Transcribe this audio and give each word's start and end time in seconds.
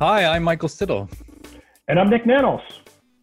Hi, 0.00 0.26
I'm 0.26 0.44
Michael 0.44 0.68
Stittle. 0.68 1.10
And 1.88 1.98
I'm 1.98 2.08
Nik 2.08 2.24
Nanos. 2.24 2.60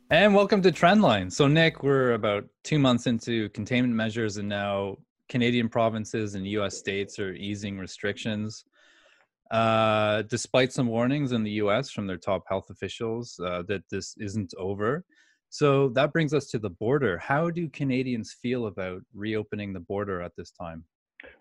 And 0.09 0.35
welcome 0.35 0.61
to 0.61 0.73
Trendline. 0.73 1.31
So, 1.31 1.47
Nick, 1.47 1.83
we're 1.83 2.15
about 2.15 2.43
two 2.65 2.79
months 2.79 3.07
into 3.07 3.47
containment 3.51 3.93
measures, 3.93 4.35
and 4.35 4.49
now 4.49 4.97
Canadian 5.29 5.69
provinces 5.69 6.35
and 6.35 6.45
US 6.45 6.77
states 6.77 7.17
are 7.17 7.31
easing 7.31 7.77
restrictions. 7.79 8.65
Uh, 9.51 10.23
despite 10.23 10.73
some 10.73 10.87
warnings 10.87 11.31
in 11.31 11.43
the 11.43 11.51
US 11.51 11.91
from 11.91 12.07
their 12.07 12.17
top 12.17 12.43
health 12.49 12.69
officials 12.69 13.39
uh, 13.39 13.63
that 13.69 13.83
this 13.89 14.13
isn't 14.19 14.53
over. 14.57 15.05
So, 15.51 15.87
that 15.89 16.11
brings 16.11 16.33
us 16.33 16.47
to 16.47 16.59
the 16.59 16.71
border. 16.71 17.17
How 17.19 17.49
do 17.49 17.69
Canadians 17.69 18.35
feel 18.41 18.67
about 18.67 19.01
reopening 19.13 19.71
the 19.71 19.79
border 19.79 20.21
at 20.21 20.35
this 20.35 20.51
time? 20.51 20.83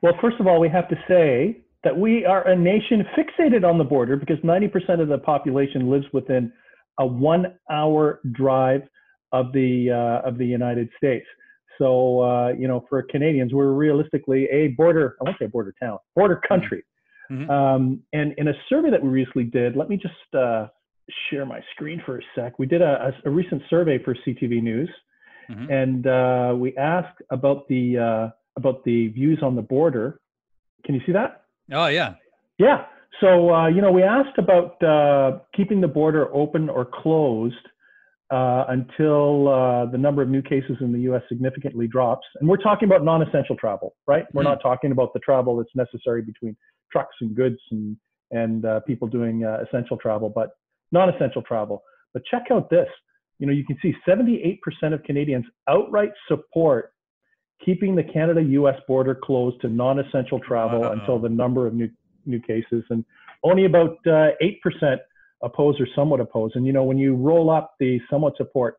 Well, 0.01 0.15
first 0.21 0.39
of 0.39 0.47
all, 0.47 0.61
we 0.61 0.69
have 0.69 0.89
to 0.91 0.97
say 1.09 1.65
that 1.85 1.97
we 1.97 2.25
are 2.25 2.47
a 2.49 2.57
nation 2.57 3.05
fixated 3.17 3.65
on 3.69 3.79
the 3.79 3.85
border 3.85 4.17
because 4.17 4.39
90% 4.39 5.01
of 5.01 5.09
the 5.09 5.19
population 5.19 5.91
lives 5.91 6.07
within 6.13 6.53
a 6.99 7.07
one 7.07 7.55
hour 7.71 8.21
drive 8.33 8.83
of 9.33 9.53
the 9.53 9.91
uh, 9.91 10.27
of 10.27 10.39
the 10.39 10.47
United 10.47 10.89
States. 10.97 11.27
So 11.79 12.21
uh, 12.21 12.49
you 12.59 12.69
know, 12.69 12.87
for 12.89 13.03
Canadians, 13.03 13.53
we're 13.53 13.73
realistically 13.73 14.45
a 14.51 14.69
border. 14.69 15.17
I 15.21 15.25
won't 15.25 15.37
say 15.39 15.47
border 15.47 15.75
town, 15.81 15.99
border 16.15 16.37
mm-hmm. 16.37 16.55
country. 16.55 16.85
Mm-hmm. 17.31 17.51
Um, 17.51 18.03
and 18.13 18.35
in 18.37 18.49
a 18.49 18.53
survey 18.69 18.91
that 18.91 19.03
we 19.03 19.09
recently 19.09 19.45
did, 19.45 19.77
let 19.77 19.89
me 19.89 19.97
just 19.97 20.35
uh, 20.39 20.69
share 21.31 21.47
my 21.47 21.61
screen 21.75 22.03
for 22.05 22.19
a 22.19 22.21
sec. 22.35 22.59
We 22.59 22.67
did 22.67 22.83
a, 22.83 23.13
a, 23.25 23.29
a 23.29 23.31
recent 23.31 23.63
survey 23.71 23.99
for 24.03 24.15
CTV 24.27 24.63
News, 24.63 24.91
mm-hmm. 25.51 25.71
and 25.71 26.07
uh, 26.07 26.55
we 26.57 26.77
asked 26.77 27.21
about 27.31 27.67
the 27.69 27.99
uh, 27.99 28.31
about 28.57 28.85
the 28.85 29.09
views 29.09 29.41
on 29.43 29.57
the 29.57 29.63
border. 29.63 30.21
Can 30.85 30.95
you 30.95 31.01
see 31.07 31.13
that? 31.13 31.44
Oh 31.73 31.87
yeah. 31.87 32.15
Yeah. 32.59 32.85
So 33.21 33.55
uh, 33.55 33.69
you 33.69 33.81
know, 33.81 33.93
we 33.93 34.03
asked 34.03 34.39
about 34.39 34.83
uh, 34.83 35.39
keeping 35.55 35.81
the 35.81 35.89
border 35.89 36.35
open 36.35 36.69
or 36.69 36.85
closed 36.85 37.55
uh, 38.31 38.65
until 38.69 39.49
uh, 39.49 39.87
the 39.87 39.99
number 39.99 40.23
of 40.23 40.29
new 40.29 40.43
cases 40.43 40.77
in 40.81 40.93
the 40.93 41.01
U.S. 41.01 41.23
significantly 41.29 41.87
drops, 41.87 42.27
and 42.41 42.49
we're 42.49 42.57
talking 42.57 42.89
about 42.89 43.05
non-essential 43.05 43.57
travel, 43.57 43.95
right? 44.07 44.25
We're 44.33 44.43
mm-hmm. 44.43 44.51
not 44.51 44.63
talking 44.63 44.93
about 44.93 45.13
the 45.13 45.21
travel 45.21 45.57
that's 45.57 45.75
necessary 45.75 46.23
between 46.23 46.57
trucks 46.91 47.15
and 47.21 47.35
goods 47.35 47.59
and 47.71 47.97
and 48.31 48.65
uh, 48.65 48.81
people 48.81 49.07
doing 49.07 49.45
uh, 49.45 49.59
essential 49.67 49.97
travel, 49.97 50.29
but 50.29 50.51
non-essential 50.91 51.43
travel. 51.43 51.83
But 52.13 52.23
check 52.25 52.45
out 52.51 52.71
this. 52.71 52.89
You 53.39 53.47
know, 53.47 53.53
you 53.53 53.65
can 53.65 53.77
see 53.83 53.95
78% 54.09 54.59
of 54.93 55.03
Canadians 55.03 55.45
outright 55.69 56.13
support 56.29 56.94
keeping 57.65 57.95
the 57.95 58.03
Canada-U.S. 58.03 58.77
border 58.87 59.15
closed 59.15 59.61
to 59.63 59.69
non-essential 59.69 60.41
travel 60.41 60.85
until 60.85 61.19
the 61.19 61.29
number 61.29 61.67
of 61.67 61.75
new 61.75 61.89
new 62.27 62.41
cases, 62.41 62.83
and 62.91 63.05
only 63.43 63.65
about 63.67 63.99
uh, 64.07 64.29
eight 64.41 64.61
percent 64.63 65.01
oppose 65.43 65.79
or 65.81 65.87
somewhat 65.95 66.21
oppose. 66.21 66.53
And 66.55 66.67
you 66.67 66.73
know, 66.73 66.85
when 66.85 66.99
you 66.99 67.15
roll 67.15 67.51
up 67.51 67.75
the 67.79 68.01
somewhat 68.11 68.37
support 68.37 68.79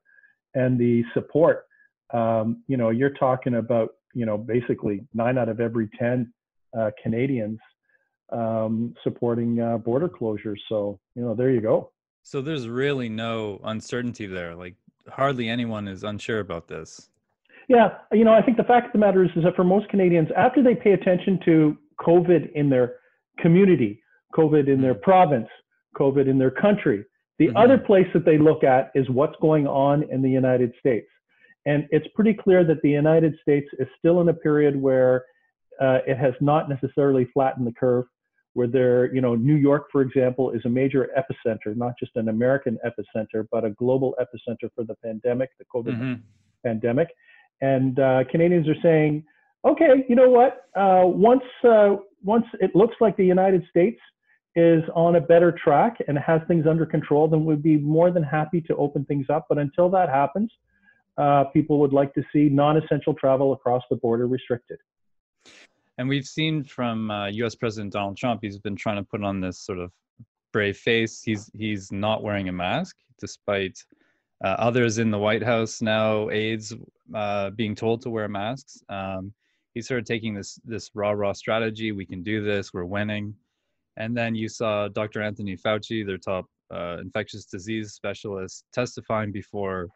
and 0.53 0.79
the 0.79 1.03
support, 1.13 1.65
um, 2.13 2.63
you 2.67 2.77
know, 2.77 2.89
you're 2.89 3.11
talking 3.11 3.55
about 3.55 3.89
you 4.13 4.25
know 4.25 4.37
basically 4.37 5.05
nine 5.13 5.37
out 5.37 5.49
of 5.49 5.59
every 5.59 5.89
ten 5.99 6.33
uh, 6.77 6.91
Canadians 7.01 7.59
um, 8.31 8.93
supporting 9.03 9.59
uh, 9.59 9.77
border 9.77 10.09
closures. 10.09 10.59
So 10.69 10.99
you 11.15 11.21
know, 11.21 11.35
there 11.35 11.51
you 11.51 11.61
go. 11.61 11.91
So 12.23 12.41
there's 12.41 12.67
really 12.67 13.09
no 13.09 13.61
uncertainty 13.63 14.25
there. 14.25 14.55
Like 14.55 14.75
hardly 15.07 15.47
anyone 15.47 15.87
is 15.87 16.03
unsure 16.03 16.39
about 16.39 16.67
this. 16.67 17.09
Yeah, 17.67 17.89
you 18.11 18.23
know, 18.23 18.33
I 18.33 18.41
think 18.41 18.57
the 18.57 18.63
fact 18.63 18.87
of 18.87 18.91
the 18.93 18.99
matter 18.99 19.23
is, 19.23 19.31
is 19.35 19.43
that 19.43 19.55
for 19.55 19.63
most 19.63 19.89
Canadians, 19.89 20.29
after 20.37 20.61
they 20.61 20.75
pay 20.75 20.91
attention 20.91 21.39
to 21.45 21.77
COVID 21.99 22.51
in 22.53 22.69
their 22.69 22.95
community, 23.39 24.01
COVID 24.35 24.67
in 24.67 24.81
their 24.81 24.93
mm-hmm. 24.93 25.03
province, 25.03 25.47
COVID 25.97 26.29
in 26.29 26.37
their 26.37 26.51
country, 26.51 27.05
the 27.39 27.47
mm-hmm. 27.47 27.57
other 27.57 27.77
place 27.77 28.07
that 28.13 28.25
they 28.25 28.37
look 28.37 28.63
at 28.63 28.91
is 28.95 29.09
what's 29.09 29.35
going 29.41 29.67
on 29.67 30.03
in 30.11 30.21
the 30.21 30.29
United 30.29 30.73
States. 30.79 31.07
And 31.65 31.87
it's 31.89 32.05
pretty 32.13 32.33
clear 32.33 32.63
that 32.63 32.81
the 32.83 32.89
United 32.89 33.35
States 33.41 33.67
is 33.79 33.87
still 33.97 34.21
in 34.21 34.29
a 34.29 34.33
period 34.33 34.79
where 34.79 35.25
uh, 35.81 35.99
it 36.05 36.17
has 36.17 36.33
not 36.39 36.69
necessarily 36.69 37.27
flattened 37.33 37.65
the 37.65 37.71
curve, 37.71 38.05
where 38.53 38.67
there, 38.67 39.13
you 39.13 39.19
know, 39.19 39.35
New 39.35 39.55
York, 39.55 39.87
for 39.91 40.01
example, 40.01 40.51
is 40.51 40.61
a 40.65 40.69
major 40.69 41.09
epicenter, 41.17 41.75
not 41.75 41.93
just 41.99 42.11
an 42.15 42.29
American 42.29 42.77
epicenter, 42.85 43.47
but 43.51 43.65
a 43.65 43.71
global 43.71 44.15
epicenter 44.19 44.69
for 44.75 44.83
the 44.83 44.95
pandemic, 45.03 45.49
the 45.57 45.65
COVID 45.65 45.99
mm-hmm. 45.99 46.13
pandemic. 46.63 47.09
And 47.61 47.99
uh, 47.99 48.23
Canadians 48.31 48.67
are 48.67 48.75
saying, 48.81 49.23
okay, 49.65 50.05
you 50.07 50.15
know 50.15 50.29
what? 50.29 50.67
Uh, 50.75 51.03
once 51.05 51.43
uh, 51.67 51.95
once 52.23 52.45
it 52.59 52.75
looks 52.75 52.95
like 52.99 53.15
the 53.17 53.25
United 53.25 53.63
States 53.69 53.99
is 54.55 54.83
on 54.93 55.15
a 55.15 55.21
better 55.21 55.51
track 55.51 55.97
and 56.07 56.17
has 56.17 56.41
things 56.47 56.65
under 56.65 56.85
control, 56.85 57.27
then 57.27 57.45
we'd 57.45 57.61
be 57.61 57.77
more 57.77 58.11
than 58.11 58.23
happy 58.23 58.61
to 58.61 58.75
open 58.77 59.03
things 59.05 59.25
up. 59.29 59.45
But 59.49 59.57
until 59.57 59.89
that 59.89 60.09
happens, 60.09 60.51
uh, 61.17 61.45
people 61.45 61.79
would 61.79 61.93
like 61.93 62.13
to 62.13 62.23
see 62.31 62.49
non-essential 62.49 63.13
travel 63.15 63.53
across 63.53 63.83
the 63.89 63.97
border 63.97 64.27
restricted. 64.27 64.77
And 65.97 66.09
we've 66.09 66.25
seen 66.25 66.63
from 66.63 67.11
uh, 67.11 67.27
U.S. 67.27 67.55
President 67.55 67.93
Donald 67.93 68.17
Trump, 68.17 68.41
he's 68.43 68.57
been 68.57 68.75
trying 68.75 68.97
to 68.97 69.03
put 69.03 69.23
on 69.23 69.39
this 69.39 69.59
sort 69.59 69.79
of 69.79 69.91
brave 70.51 70.77
face. 70.77 71.21
He's 71.21 71.49
he's 71.57 71.91
not 71.91 72.23
wearing 72.23 72.49
a 72.49 72.51
mask, 72.51 72.97
despite 73.19 73.77
uh, 74.43 74.55
others 74.59 74.97
in 74.97 75.11
the 75.11 75.17
White 75.17 75.43
House 75.43 75.81
now, 75.81 76.29
aides 76.29 76.73
uh, 77.13 77.51
being 77.51 77.75
told 77.75 78.01
to 78.01 78.09
wear 78.09 78.27
masks. 78.27 78.83
Um, 78.89 79.33
he 79.73 79.81
started 79.81 80.05
taking 80.05 80.33
this 80.33 80.59
this 80.65 80.91
raw 80.93 81.11
rah 81.11 81.33
strategy. 81.33 81.91
We 81.91 82.05
can 82.05 82.23
do 82.23 82.43
this. 82.43 82.73
We're 82.73 82.85
winning. 82.85 83.35
And 83.97 84.15
then 84.15 84.35
you 84.35 84.49
saw 84.49 84.87
Dr. 84.89 85.21
Anthony 85.21 85.55
Fauci, 85.55 86.05
their 86.05 86.17
top 86.17 86.45
uh, 86.73 86.97
infectious 87.01 87.45
disease 87.45 87.93
specialist, 87.93 88.65
testifying 88.73 89.31
before 89.31 89.89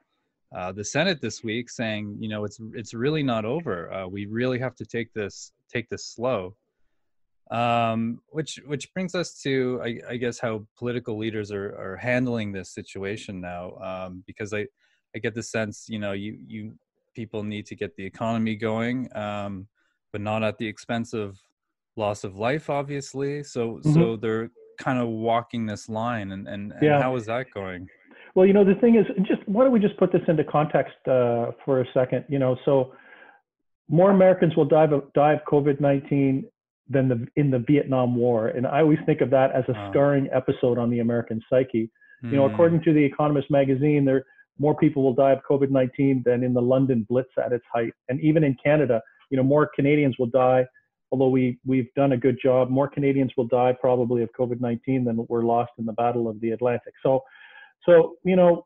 uh, 0.55 0.72
the 0.72 0.83
Senate 0.83 1.22
this 1.22 1.44
week, 1.44 1.69
saying, 1.69 2.17
you 2.19 2.29
know, 2.29 2.44
it's 2.44 2.59
it's 2.73 2.94
really 2.94 3.23
not 3.23 3.45
over. 3.45 3.91
Uh, 3.91 4.07
we 4.07 4.25
really 4.25 4.59
have 4.59 4.75
to 4.75 4.85
take 4.85 5.13
this 5.13 5.51
take 5.72 5.89
this 5.89 6.05
slow. 6.05 6.55
Um, 7.51 8.21
which 8.29 8.59
which 8.67 8.93
brings 8.93 9.15
us 9.15 9.41
to, 9.41 9.81
I, 9.83 9.99
I, 10.07 10.17
guess, 10.17 10.39
how 10.39 10.67
political 10.77 11.17
leaders 11.17 11.51
are 11.51 11.75
are 11.75 11.97
handling 11.97 12.51
this 12.51 12.69
situation 12.69 13.41
now. 13.41 13.75
Um, 13.77 14.23
because 14.27 14.53
I 14.53 14.67
I 15.15 15.19
get 15.19 15.33
the 15.33 15.41
sense, 15.41 15.87
you 15.89 15.97
know, 15.97 16.11
you 16.11 16.37
you 16.47 16.73
people 17.15 17.43
need 17.43 17.65
to 17.65 17.75
get 17.75 17.95
the 17.95 18.05
economy 18.05 18.55
going, 18.55 19.09
um, 19.15 19.67
but 20.11 20.21
not 20.21 20.43
at 20.43 20.57
the 20.57 20.67
expense 20.67 21.13
of 21.13 21.39
loss 21.95 22.23
of 22.23 22.37
life, 22.37 22.69
obviously. 22.69 23.43
So 23.43 23.77
mm-hmm. 23.77 23.93
so 23.93 24.16
they're 24.16 24.51
kind 24.77 24.99
of 24.99 25.07
walking 25.07 25.66
this 25.66 25.89
line, 25.89 26.31
and 26.31 26.47
and, 26.47 26.71
and 26.71 26.83
yeah. 26.83 27.01
how 27.01 27.16
is 27.16 27.25
that 27.25 27.47
going? 27.51 27.87
Well, 28.35 28.45
you 28.45 28.53
know, 28.53 28.63
the 28.63 28.75
thing 28.75 28.95
is, 28.95 29.05
just 29.27 29.41
why 29.47 29.63
don't 29.63 29.73
we 29.73 29.79
just 29.79 29.97
put 29.97 30.11
this 30.11 30.21
into 30.27 30.43
context 30.43 30.95
uh, 31.07 31.51
for 31.66 31.81
a 31.81 31.85
second? 31.93 32.25
You 32.29 32.39
know, 32.39 32.57
so 32.63 32.93
more 33.89 34.11
Americans 34.11 34.55
will 34.55 34.66
die 34.66 34.85
of 34.85 35.11
die 35.13 35.33
of 35.33 35.39
COVID 35.51 35.79
nineteen 35.79 36.45
than 36.89 37.07
the 37.07 37.27
in 37.35 37.51
the 37.51 37.59
Vietnam 37.59 38.16
War, 38.16 38.47
and 38.47 38.66
I 38.66 38.81
always 38.81 39.00
think 39.05 39.22
of 39.22 39.29
that 39.31 39.51
as 39.51 39.63
a 39.67 39.89
scarring 39.89 40.27
episode 40.33 40.77
on 40.77 40.89
the 40.89 41.00
American 41.00 41.41
psyche. 41.50 41.89
Mm. 42.23 42.31
You 42.31 42.38
know, 42.38 42.47
hmm. 42.47 42.53
according 42.53 42.83
to 42.83 42.94
the 42.94 43.03
Economist 43.03 43.50
magazine, 43.50 44.05
there 44.05 44.23
more 44.57 44.75
people 44.75 45.03
will 45.03 45.13
die 45.13 45.31
of 45.31 45.39
COVID 45.49 45.69
nineteen 45.69 46.23
than 46.25 46.44
in 46.44 46.53
the 46.53 46.61
London 46.61 47.05
Blitz 47.09 47.29
at 47.44 47.53
its 47.53 47.66
height, 47.73 47.94
and 48.09 48.19
even 48.22 48.44
in 48.44 48.55
Canada, 48.63 49.01
you 49.29 49.38
know, 49.38 49.44
more 49.44 49.69
Canadians 49.75 50.17
will 50.17 50.28
die 50.28 50.66
although 51.11 51.29
we 51.29 51.59
we've 51.66 51.91
done 51.95 52.13
a 52.13 52.17
good 52.17 52.38
job, 52.41 52.69
more 52.69 52.88
Canadians 52.88 53.31
will 53.38 53.47
die 53.47 53.75
probably 53.79 54.22
of 54.22 54.29
COVID-19 54.39 55.05
than 55.05 55.25
were 55.28 55.44
lost 55.44 55.72
in 55.78 55.85
the 55.85 55.94
Battle 55.94 56.28
of 56.28 56.39
the 56.41 56.51
Atlantic. 56.51 56.94
So, 57.03 57.22
so 57.85 58.16
you 58.23 58.35
know, 58.35 58.66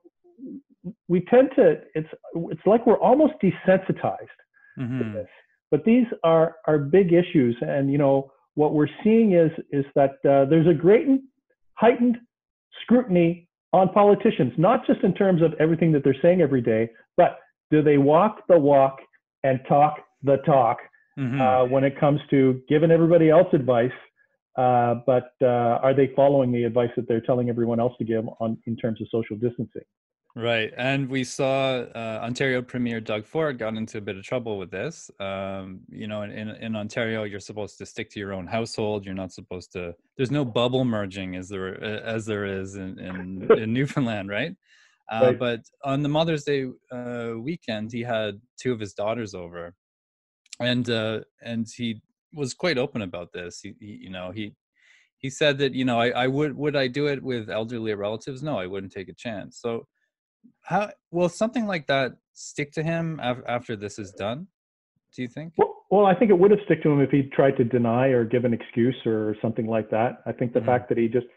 we 1.07 1.21
tend 1.21 1.49
to 1.55 1.81
it's 1.95 2.09
it's 2.35 2.61
like 2.65 2.85
we're 2.85 2.99
almost 2.99 3.33
desensitized 3.41 4.39
mm-hmm. 4.77 4.99
to 4.99 5.11
this. 5.13 5.29
But 5.73 5.85
these 5.85 6.05
are 6.23 6.57
are 6.67 6.77
big 6.77 7.13
issues, 7.13 7.57
and 7.61 7.91
you 7.91 7.97
know 7.97 8.31
what 8.53 8.75
we're 8.75 8.93
seeing 9.03 9.33
is 9.33 9.49
is 9.71 9.83
that 9.95 10.11
uh, 10.23 10.45
there's 10.45 10.67
a 10.67 10.73
great 10.79 11.07
heightened 11.73 12.17
scrutiny 12.83 13.49
on 13.73 13.89
politicians, 13.89 14.53
not 14.55 14.85
just 14.85 15.03
in 15.03 15.15
terms 15.15 15.41
of 15.41 15.55
everything 15.59 15.91
that 15.93 16.03
they're 16.03 16.21
saying 16.21 16.41
every 16.41 16.61
day, 16.61 16.91
but 17.17 17.39
do 17.71 17.81
they 17.81 17.97
walk 17.97 18.43
the 18.47 18.55
walk 18.55 18.99
and 19.43 19.61
talk 19.67 19.95
the 20.21 20.37
talk 20.45 20.77
mm-hmm. 21.17 21.41
uh, 21.41 21.65
when 21.65 21.83
it 21.83 21.99
comes 21.99 22.19
to 22.29 22.61
giving 22.69 22.91
everybody 22.91 23.31
else 23.31 23.47
advice, 23.51 23.97
uh, 24.59 24.93
but 25.07 25.31
uh, 25.41 25.81
are 25.81 25.95
they 25.95 26.11
following 26.15 26.51
the 26.51 26.65
advice 26.65 26.91
that 26.95 27.07
they're 27.07 27.21
telling 27.21 27.49
everyone 27.49 27.79
else 27.79 27.93
to 27.97 28.05
give 28.05 28.25
on 28.39 28.59
in 28.67 28.75
terms 28.77 29.01
of 29.01 29.07
social 29.09 29.37
distancing? 29.37 29.81
Right, 30.35 30.73
and 30.77 31.09
we 31.09 31.23
saw 31.23 31.81
uh, 31.93 32.19
Ontario 32.23 32.63
Premier 32.63 32.99
Doug 32.99 33.23
Ford 33.23 33.59
got 33.59 33.75
into 33.75 33.99
a 33.99 34.01
bit 34.01 34.17
of 34.17 34.23
trouble 34.23 34.57
with 34.57 34.71
this. 34.71 35.11
Um, 35.19 35.81
you 35.89 36.07
know, 36.07 36.23
in, 36.23 36.31
in 36.31 36.75
Ontario, 36.75 37.23
you're 37.23 37.39
supposed 37.39 37.77
to 37.77 37.85
stick 37.85 38.09
to 38.11 38.19
your 38.19 38.33
own 38.33 38.47
household. 38.47 39.05
You're 39.05 39.13
not 39.13 39.31
supposed 39.31 39.71
to. 39.73 39.93
There's 40.17 40.31
no 40.31 40.43
bubble 40.43 40.85
merging 40.85 41.35
as 41.35 41.49
there 41.49 41.83
as 41.83 42.25
there 42.25 42.45
is 42.45 42.77
in 42.77 42.97
in, 42.97 43.51
in 43.59 43.73
Newfoundland, 43.73 44.29
right? 44.29 44.55
Uh, 45.11 45.19
right? 45.25 45.39
But 45.39 45.61
on 45.83 46.01
the 46.01 46.09
Mother's 46.09 46.45
Day 46.45 46.65
uh, 46.91 47.33
weekend, 47.37 47.91
he 47.91 48.01
had 48.01 48.41
two 48.59 48.73
of 48.73 48.79
his 48.79 48.95
daughters 48.95 49.35
over, 49.35 49.75
and 50.59 50.89
uh, 50.89 51.19
and 51.43 51.67
he 51.71 52.01
was 52.33 52.55
quite 52.55 52.79
open 52.79 53.03
about 53.03 53.33
this. 53.33 53.59
He, 53.61 53.75
he, 53.79 53.99
you 54.01 54.09
know 54.09 54.31
he 54.31 54.55
he 55.19 55.29
said 55.29 55.59
that 55.59 55.75
you 55.75 55.85
know 55.85 56.01
I, 56.01 56.09
I 56.09 56.27
would 56.27 56.57
would 56.57 56.75
I 56.75 56.87
do 56.87 57.05
it 57.05 57.21
with 57.21 57.51
elderly 57.51 57.93
relatives? 57.93 58.41
No, 58.41 58.57
I 58.57 58.65
wouldn't 58.65 58.93
take 58.93 59.09
a 59.09 59.13
chance. 59.13 59.59
So 59.61 59.85
how 60.61 60.91
will 61.11 61.29
something 61.29 61.65
like 61.67 61.87
that 61.87 62.13
stick 62.33 62.71
to 62.73 62.83
him 62.83 63.19
af- 63.21 63.43
after 63.47 63.75
this 63.75 63.99
is 63.99 64.11
done? 64.11 64.47
Do 65.15 65.21
you 65.21 65.27
think? 65.27 65.53
Well, 65.57 65.75
well, 65.91 66.05
I 66.07 66.15
think 66.15 66.31
it 66.31 66.39
would 66.39 66.49
have 66.51 66.59
stuck 66.65 66.81
to 66.81 66.89
him 66.89 67.01
if 67.01 67.11
he 67.11 67.23
tried 67.35 67.55
to 67.57 67.63
deny 67.63 68.07
or 68.07 68.25
give 68.25 68.45
an 68.45 68.53
excuse 68.53 68.95
or 69.05 69.35
something 69.41 69.67
like 69.67 69.91
that. 69.91 70.23
I 70.25 70.31
think 70.31 70.53
the 70.53 70.59
mm-hmm. 70.59 70.69
fact 70.69 70.89
that 70.89 70.97
he 70.97 71.07
just 71.07 71.27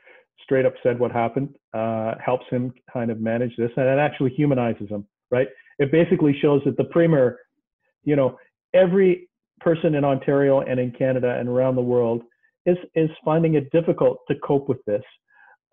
straight 0.42 0.64
up 0.64 0.74
said 0.82 0.98
what 0.98 1.12
happened 1.12 1.54
uh, 1.74 2.14
helps 2.24 2.46
him 2.50 2.72
kind 2.90 3.10
of 3.10 3.20
manage 3.20 3.54
this, 3.58 3.70
and 3.76 3.86
it 3.86 3.98
actually 3.98 4.30
humanizes 4.30 4.88
him, 4.88 5.06
right? 5.30 5.48
It 5.78 5.92
basically 5.92 6.34
shows 6.40 6.62
that 6.64 6.76
the 6.76 6.84
premier, 6.84 7.38
you 8.04 8.16
know, 8.16 8.38
every 8.72 9.28
person 9.60 9.94
in 9.94 10.04
Ontario 10.04 10.60
and 10.60 10.78
in 10.80 10.90
Canada 10.92 11.36
and 11.38 11.48
around 11.48 11.74
the 11.74 11.82
world 11.82 12.22
is 12.64 12.76
is 12.94 13.10
finding 13.24 13.54
it 13.54 13.70
difficult 13.72 14.20
to 14.28 14.34
cope 14.36 14.68
with 14.68 14.82
this, 14.86 15.02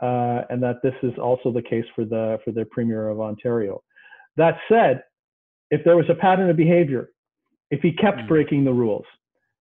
uh, 0.02 0.42
and 0.50 0.62
that 0.62 0.82
this 0.84 0.96
is 1.04 1.14
also 1.22 1.52
the 1.52 1.62
case 1.62 1.86
for 1.96 2.06
the 2.06 2.40
for 2.44 2.52
the 2.52 2.66
premier 2.66 3.08
of 3.08 3.20
Ontario. 3.20 3.82
That 4.38 4.58
said, 4.70 5.04
if 5.70 5.84
there 5.84 5.96
was 5.96 6.06
a 6.10 6.16
pattern 6.16 6.50
of 6.50 6.58
behavior, 6.58 7.12
if 7.72 7.82
he 7.82 7.92
kept 7.92 8.18
mm-hmm. 8.18 8.28
breaking 8.28 8.64
the 8.66 8.74
rules, 8.74 9.06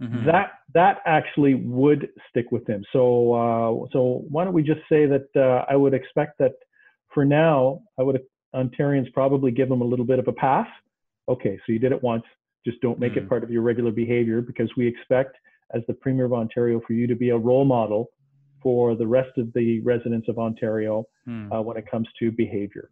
mm-hmm. 0.02 0.26
that 0.26 0.52
that 0.74 0.98
actually 1.06 1.54
would 1.54 2.08
stick 2.30 2.50
with 2.50 2.66
him. 2.66 2.84
So 2.92 3.32
uh, 3.32 3.86
so 3.92 4.24
why 4.28 4.44
don't 4.44 4.54
we 4.54 4.62
just 4.62 4.80
say 4.88 5.06
that 5.06 5.28
uh, 5.36 5.64
I 5.70 5.76
would 5.76 5.94
expect 5.94 6.38
that 6.38 6.52
for 7.12 7.24
now 7.24 7.80
I 7.98 8.02
would 8.02 8.20
Ontarians 8.54 9.12
probably 9.12 9.50
give 9.50 9.70
him 9.70 9.80
a 9.80 9.84
little 9.84 10.04
bit 10.04 10.18
of 10.18 10.28
a 10.28 10.32
pass. 10.32 10.66
Okay, 11.28 11.58
so 11.64 11.72
you 11.72 11.78
did 11.78 11.92
it 11.92 12.02
once. 12.02 12.24
Just 12.66 12.80
don't 12.80 12.98
make 12.98 13.12
mm-hmm. 13.12 13.24
it 13.24 13.28
part 13.28 13.44
of 13.44 13.50
your 13.50 13.62
regular 13.62 13.90
behavior 13.90 14.40
because 14.40 14.70
we 14.76 14.86
expect 14.86 15.36
as 15.74 15.82
the 15.88 15.94
Premier 15.94 16.24
of 16.24 16.32
Ontario 16.32 16.80
for 16.86 16.92
you 16.92 17.06
to 17.06 17.14
be 17.14 17.30
a 17.30 17.36
role 17.36 17.64
model 17.64 18.10
for 18.62 18.94
the 18.94 19.06
rest 19.06 19.36
of 19.38 19.52
the 19.52 19.80
residents 19.80 20.28
of 20.28 20.38
Ontario 20.38 21.04
mm. 21.28 21.54
uh, 21.54 21.60
when 21.60 21.76
it 21.76 21.90
comes 21.90 22.08
to 22.18 22.30
behavior. 22.30 22.90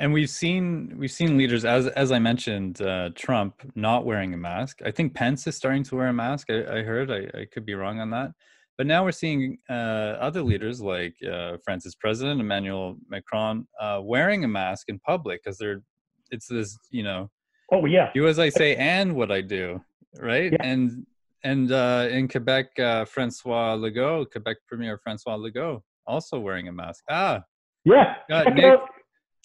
And 0.00 0.12
we've 0.12 0.30
seen 0.30 0.94
we've 0.96 1.10
seen 1.10 1.36
leaders 1.36 1.64
as 1.64 1.88
as 1.88 2.12
I 2.12 2.20
mentioned, 2.20 2.80
uh, 2.80 3.10
Trump 3.16 3.54
not 3.74 4.04
wearing 4.04 4.32
a 4.32 4.36
mask. 4.36 4.78
I 4.84 4.92
think 4.92 5.14
Pence 5.14 5.46
is 5.48 5.56
starting 5.56 5.82
to 5.84 5.96
wear 5.96 6.08
a 6.08 6.12
mask. 6.12 6.50
I, 6.50 6.78
I 6.78 6.82
heard. 6.82 7.10
I, 7.10 7.26
I, 7.36 7.46
could 7.52 7.66
be 7.66 7.74
wrong 7.74 7.98
on 7.98 8.10
that. 8.10 8.30
But 8.76 8.86
now 8.86 9.02
we're 9.02 9.10
seeing 9.10 9.58
uh, 9.68 9.72
other 10.20 10.40
leaders 10.40 10.80
like 10.80 11.16
uh, 11.28 11.56
France's 11.64 11.96
president 11.96 12.40
Emmanuel 12.40 12.96
Macron 13.08 13.66
uh, 13.80 14.00
wearing 14.00 14.44
a 14.44 14.48
mask 14.48 14.88
in 14.88 15.00
public 15.00 15.42
because 15.42 15.58
they're 15.58 15.82
it's 16.30 16.46
this 16.46 16.78
you 16.90 17.02
know. 17.02 17.28
Oh 17.72 17.84
yeah. 17.84 18.10
Do 18.14 18.28
as 18.28 18.38
I 18.38 18.50
say 18.50 18.76
and 18.76 19.16
what 19.16 19.32
I 19.32 19.40
do, 19.40 19.82
right? 20.20 20.52
Yeah. 20.52 20.58
And 20.60 21.06
and 21.44 21.70
uh, 21.72 22.08
in 22.10 22.28
Quebec, 22.28 22.78
uh, 22.78 23.04
Francois 23.04 23.76
Legault, 23.76 24.30
Quebec 24.30 24.56
Premier 24.66 24.98
Francois 24.98 25.36
Legault, 25.36 25.82
also 26.06 26.38
wearing 26.38 26.68
a 26.68 26.72
mask. 26.72 27.04
Ah, 27.08 27.42
yeah. 27.84 28.14
Nick, 28.54 28.80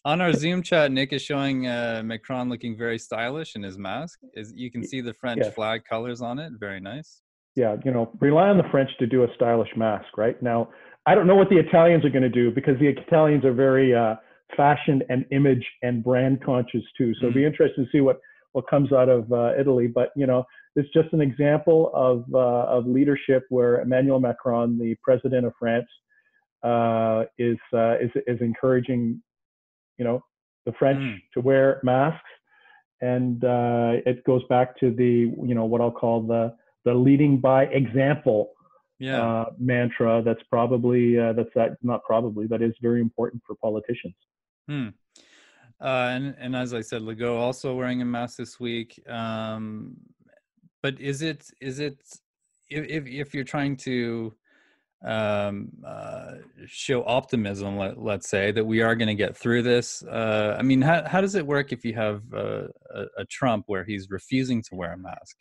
on 0.05 0.19
our 0.19 0.33
Zoom 0.33 0.61
chat, 0.61 0.91
Nick 0.91 1.13
is 1.13 1.21
showing 1.21 1.67
uh, 1.67 2.01
Macron 2.03 2.49
looking 2.49 2.77
very 2.77 2.97
stylish 2.97 3.55
in 3.55 3.63
his 3.63 3.77
mask. 3.77 4.19
Is 4.35 4.53
you 4.55 4.69
can 4.69 4.85
see 4.85 5.01
the 5.01 5.13
French 5.13 5.41
yeah. 5.43 5.51
flag 5.51 5.83
colors 5.85 6.21
on 6.21 6.39
it. 6.39 6.53
Very 6.59 6.79
nice. 6.79 7.21
Yeah, 7.55 7.77
you 7.85 7.91
know, 7.91 8.11
rely 8.19 8.49
on 8.49 8.57
the 8.57 8.67
French 8.71 8.89
to 8.99 9.05
do 9.05 9.23
a 9.23 9.27
stylish 9.35 9.69
mask, 9.77 10.17
right? 10.17 10.41
Now, 10.41 10.69
I 11.05 11.13
don't 11.15 11.27
know 11.27 11.35
what 11.35 11.49
the 11.49 11.57
Italians 11.57 12.03
are 12.03 12.09
going 12.09 12.23
to 12.23 12.29
do 12.29 12.49
because 12.49 12.79
the 12.79 12.87
Italians 12.87 13.45
are 13.45 13.53
very 13.53 13.93
uh, 13.93 14.15
fashion 14.57 15.03
and 15.09 15.25
image 15.31 15.65
and 15.83 16.03
brand 16.03 16.43
conscious 16.43 16.81
too. 16.97 17.13
So 17.15 17.19
mm-hmm. 17.19 17.25
it'll 17.25 17.33
be 17.33 17.39
mm-hmm. 17.41 17.47
interesting 17.47 17.85
to 17.85 17.91
see 17.91 18.01
what 18.01 18.19
what 18.53 18.67
comes 18.69 18.91
out 18.91 19.09
of 19.09 19.31
uh, 19.31 19.51
Italy. 19.59 19.87
But 19.87 20.09
you 20.15 20.25
know, 20.27 20.45
it's 20.75 20.89
just 20.93 21.13
an 21.13 21.21
example 21.21 21.91
of, 21.93 22.25
uh, 22.33 22.65
of 22.65 22.87
leadership 22.87 23.45
where 23.49 23.81
Emmanuel 23.81 24.19
Macron, 24.19 24.77
the 24.77 24.95
president 25.03 25.45
of 25.45 25.53
France, 25.59 25.87
uh, 26.63 27.25
is, 27.37 27.57
uh, 27.73 27.95
is, 27.99 28.09
is 28.27 28.39
encouraging, 28.41 29.21
you 29.97 30.05
know, 30.05 30.23
the 30.65 30.73
French 30.79 30.99
mm. 30.99 31.17
to 31.33 31.41
wear 31.41 31.79
masks. 31.83 32.21
And 33.01 33.43
uh, 33.43 33.97
it 34.05 34.23
goes 34.23 34.41
back 34.49 34.79
to 34.79 34.91
the, 34.91 35.31
you 35.47 35.53
know, 35.53 35.65
what 35.65 35.81
I'll 35.81 35.91
call 35.91 36.21
the, 36.21 36.55
the 36.85 36.93
leading 36.93 37.39
by 37.39 37.65
example 37.65 38.51
yeah. 38.99 39.21
Uh, 39.21 39.45
mantra. 39.59 40.21
That's 40.23 40.41
probably, 40.49 41.19
uh, 41.19 41.33
that's 41.33 41.49
that, 41.55 41.77
not 41.81 42.03
probably, 42.05 42.47
that 42.47 42.61
is 42.61 42.73
very 42.81 43.01
important 43.01 43.43
for 43.45 43.55
politicians. 43.55 44.15
Hmm. 44.69 44.89
Uh, 45.81 46.11
and, 46.11 46.35
and 46.39 46.55
as 46.55 46.73
I 46.73 46.79
said, 46.79 47.01
Legault 47.01 47.37
also 47.37 47.75
wearing 47.75 48.01
a 48.01 48.05
mask 48.05 48.37
this 48.37 48.61
week. 48.61 49.03
Um, 49.09 49.97
but 50.83 50.99
is 50.99 51.23
it 51.23 51.49
is 51.61 51.79
it 51.79 51.97
if 52.69 53.07
if 53.07 53.33
you're 53.33 53.43
trying 53.43 53.77
to 53.77 54.33
um, 55.05 55.69
uh, 55.85 56.35
show 56.65 57.03
optimism, 57.05 57.77
let, 57.77 58.01
let's 58.01 58.29
say 58.29 58.51
that 58.51 58.65
we 58.65 58.81
are 58.81 58.95
going 58.95 59.09
to 59.09 59.15
get 59.15 59.35
through 59.35 59.61
this. 59.61 60.01
Uh, 60.03 60.55
I 60.57 60.61
mean, 60.61 60.81
how 60.81 61.07
how 61.07 61.21
does 61.21 61.35
it 61.35 61.47
work 61.47 61.71
if 61.71 61.83
you 61.83 61.93
have 61.95 62.21
a, 62.33 62.69
a, 62.93 63.05
a 63.19 63.25
Trump 63.25 63.65
where 63.67 63.83
he's 63.83 64.09
refusing 64.09 64.61
to 64.63 64.75
wear 64.75 64.93
a 64.93 64.97
mask? 64.97 65.37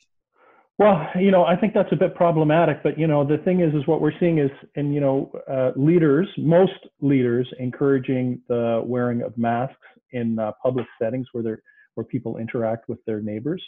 Well, 0.78 1.06
you 1.20 1.30
know, 1.30 1.44
I 1.44 1.54
think 1.54 1.74
that's 1.74 1.92
a 1.92 1.96
bit 1.96 2.14
problematic. 2.14 2.82
But 2.82 2.98
you 2.98 3.06
know, 3.06 3.24
the 3.24 3.38
thing 3.38 3.60
is, 3.60 3.74
is 3.74 3.86
what 3.86 4.00
we're 4.00 4.18
seeing 4.18 4.38
is, 4.38 4.50
and 4.76 4.94
you 4.94 5.00
know, 5.00 5.30
uh, 5.50 5.70
leaders, 5.76 6.28
most 6.38 6.88
leaders, 7.00 7.48
encouraging 7.58 8.40
the 8.48 8.82
wearing 8.84 9.22
of 9.22 9.36
masks 9.36 9.76
in 10.12 10.38
uh, 10.38 10.52
public 10.62 10.86
settings 11.00 11.26
where 11.32 11.44
they're 11.44 11.62
where 11.94 12.04
people 12.04 12.38
interact 12.38 12.88
with 12.88 13.04
their 13.04 13.20
neighbors. 13.20 13.62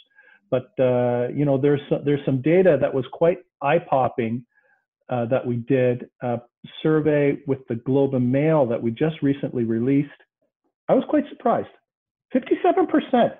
But 0.54 0.70
uh, 0.80 1.28
you 1.34 1.44
know, 1.44 1.58
there's 1.60 1.80
some, 1.88 2.02
there's 2.04 2.24
some 2.24 2.40
data 2.40 2.78
that 2.80 2.94
was 2.94 3.04
quite 3.12 3.38
eye-popping 3.60 4.46
uh, 5.08 5.26
that 5.26 5.44
we 5.44 5.56
did 5.56 6.08
a 6.22 6.36
survey 6.80 7.38
with 7.48 7.58
the 7.68 7.74
Globe 7.74 8.14
and 8.14 8.30
Mail 8.30 8.64
that 8.66 8.80
we 8.80 8.92
just 8.92 9.16
recently 9.20 9.64
released. 9.64 10.20
I 10.88 10.94
was 10.94 11.02
quite 11.08 11.24
surprised. 11.28 11.74
57%, 12.32 13.32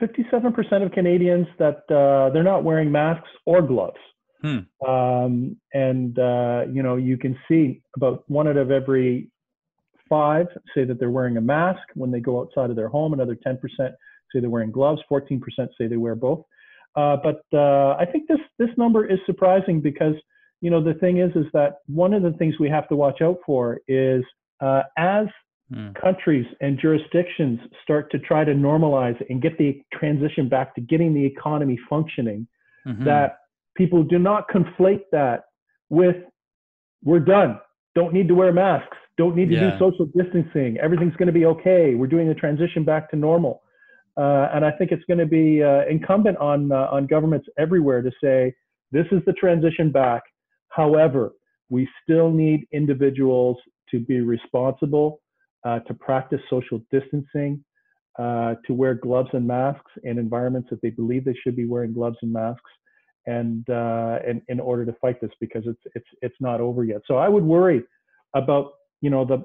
57% 0.00 0.84
of 0.84 0.90
Canadians 0.90 1.46
that 1.60 1.82
uh, 1.88 2.32
they're 2.32 2.42
not 2.42 2.64
wearing 2.64 2.90
masks 2.90 3.28
or 3.46 3.62
gloves. 3.62 4.00
Hmm. 4.42 4.88
Um, 4.88 5.56
and 5.72 6.18
uh, 6.18 6.62
you 6.72 6.82
know, 6.82 6.96
you 6.96 7.16
can 7.16 7.38
see 7.46 7.80
about 7.94 8.24
one 8.26 8.48
out 8.48 8.56
of 8.56 8.72
every 8.72 9.30
five 10.08 10.46
say 10.74 10.82
that 10.84 10.98
they're 10.98 11.10
wearing 11.10 11.36
a 11.36 11.40
mask 11.40 11.82
when 11.94 12.10
they 12.10 12.18
go 12.18 12.40
outside 12.40 12.70
of 12.70 12.76
their 12.76 12.88
home. 12.88 13.12
Another 13.12 13.36
10% 13.36 13.56
say 14.32 14.40
they're 14.40 14.50
wearing 14.50 14.70
gloves. 14.70 15.00
14% 15.10 15.40
say 15.78 15.86
they 15.86 15.96
wear 15.96 16.14
both. 16.14 16.44
Uh, 16.96 17.16
but 17.22 17.42
uh, 17.52 17.96
I 17.98 18.04
think 18.10 18.28
this 18.28 18.40
this 18.58 18.70
number 18.76 19.06
is 19.06 19.18
surprising 19.24 19.80
because 19.80 20.14
you 20.60 20.70
know 20.70 20.82
the 20.82 20.94
thing 20.94 21.18
is 21.18 21.30
is 21.36 21.46
that 21.52 21.78
one 21.86 22.12
of 22.12 22.22
the 22.22 22.32
things 22.32 22.54
we 22.58 22.68
have 22.68 22.88
to 22.88 22.96
watch 22.96 23.22
out 23.22 23.38
for 23.46 23.78
is 23.86 24.24
uh, 24.60 24.82
as 24.96 25.26
mm. 25.72 25.94
countries 26.00 26.46
and 26.60 26.78
jurisdictions 26.80 27.60
start 27.82 28.10
to 28.10 28.18
try 28.18 28.44
to 28.44 28.52
normalize 28.52 29.16
and 29.30 29.40
get 29.40 29.56
the 29.56 29.80
transition 29.92 30.48
back 30.48 30.74
to 30.74 30.80
getting 30.80 31.14
the 31.14 31.24
economy 31.24 31.78
functioning, 31.88 32.46
mm-hmm. 32.86 33.04
that 33.04 33.38
people 33.76 34.02
do 34.02 34.18
not 34.18 34.48
conflate 34.48 35.02
that 35.12 35.44
with 35.90 36.16
we're 37.04 37.20
done, 37.20 37.58
don't 37.94 38.12
need 38.12 38.28
to 38.28 38.34
wear 38.34 38.52
masks, 38.52 38.96
don't 39.16 39.36
need 39.36 39.48
to 39.48 39.54
yeah. 39.54 39.70
do 39.70 39.78
social 39.78 40.06
distancing, 40.06 40.76
everything's 40.82 41.16
going 41.16 41.28
to 41.28 41.32
be 41.32 41.46
okay, 41.46 41.94
we're 41.94 42.06
doing 42.06 42.28
the 42.28 42.34
transition 42.34 42.84
back 42.84 43.10
to 43.10 43.16
normal. 43.16 43.62
Uh, 44.20 44.50
and 44.52 44.64
I 44.64 44.70
think 44.72 44.92
it's 44.92 45.04
going 45.06 45.18
to 45.18 45.26
be 45.26 45.62
uh, 45.62 45.86
incumbent 45.88 46.36
on 46.38 46.70
uh, 46.72 46.88
on 46.90 47.06
governments 47.06 47.48
everywhere 47.58 48.02
to 48.02 48.10
say 48.22 48.54
this 48.92 49.06
is 49.12 49.22
the 49.24 49.32
transition 49.32 49.90
back. 49.90 50.22
However, 50.68 51.32
we 51.70 51.88
still 52.02 52.30
need 52.30 52.66
individuals 52.72 53.56
to 53.90 54.00
be 54.00 54.20
responsible, 54.20 55.20
to 55.64 55.94
practice 55.98 56.40
social 56.50 56.80
distancing, 56.90 57.64
uh, 58.18 58.54
to 58.66 58.74
wear 58.74 58.94
gloves 58.94 59.30
and 59.32 59.46
masks 59.46 59.90
in 60.02 60.18
environments 60.18 60.68
that 60.70 60.82
they 60.82 60.90
believe 60.90 61.24
they 61.24 61.34
should 61.42 61.56
be 61.56 61.66
wearing 61.66 61.92
gloves 61.92 62.18
and 62.22 62.32
masks, 62.32 62.70
and 63.26 63.68
uh, 63.70 64.18
in, 64.28 64.42
in 64.48 64.60
order 64.60 64.84
to 64.84 64.92
fight 65.00 65.20
this 65.20 65.30
because 65.40 65.62
it's 65.66 65.80
it's 65.94 66.08
it's 66.20 66.34
not 66.40 66.60
over 66.60 66.84
yet. 66.84 67.00
So 67.06 67.16
I 67.16 67.28
would 67.28 67.44
worry 67.44 67.82
about 68.34 68.72
you 69.00 69.08
know 69.08 69.24
the 69.24 69.44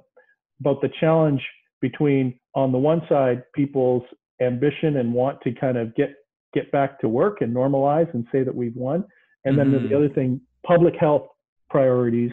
about 0.59 0.81
the 0.81 0.89
challenge 0.99 1.41
between 1.79 2.37
on 2.55 2.71
the 2.71 2.77
one 2.77 3.01
side 3.07 3.43
people's 3.53 4.03
ambition 4.41 4.97
and 4.97 5.13
want 5.13 5.41
to 5.41 5.51
kind 5.53 5.77
of 5.77 5.95
get 5.95 6.15
get 6.53 6.71
back 6.71 6.99
to 7.01 7.09
work 7.09 7.41
and 7.41 7.53
normalize 7.53 8.11
and 8.13 8.25
say 8.31 8.43
that 8.43 8.55
we've 8.55 8.75
won. 8.75 9.03
And 9.43 9.57
then 9.59 9.71
mm-hmm. 9.71 9.89
the 9.89 9.95
other 9.95 10.09
thing, 10.09 10.39
public 10.65 10.95
health 10.99 11.27
priorities 11.69 12.31